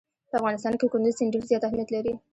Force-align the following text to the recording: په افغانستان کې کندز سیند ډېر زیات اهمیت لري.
په 0.29 0.35
افغانستان 0.39 0.73
کې 0.79 0.85
کندز 0.91 1.13
سیند 1.17 1.33
ډېر 1.33 1.43
زیات 1.49 1.63
اهمیت 1.65 1.89
لري. 1.95 2.13